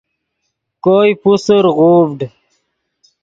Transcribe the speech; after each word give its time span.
کوئے 0.83 1.09
پوسر 1.21 1.63
غوڤڈ 1.77 2.19